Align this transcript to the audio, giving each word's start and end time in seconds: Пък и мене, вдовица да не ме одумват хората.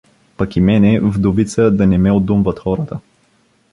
Пък 0.37 0.55
и 0.55 0.61
мене, 0.61 0.99
вдовица 0.99 1.71
да 1.71 1.87
не 1.87 1.97
ме 1.97 2.11
одумват 2.11 2.59
хората. 2.59 2.99